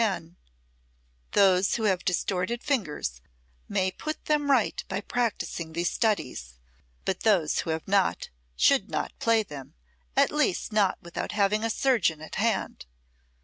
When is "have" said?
1.83-2.03, 7.69-7.87